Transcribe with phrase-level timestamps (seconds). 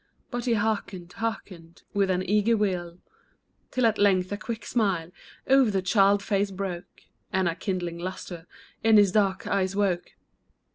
[0.31, 2.97] But he hearkened, hearkened, With an eager will,
[3.69, 5.11] Till at length a quick smile
[5.47, 8.47] O'er the child face broke, And a kindling lustre
[8.83, 10.13] In his dark eyes woke.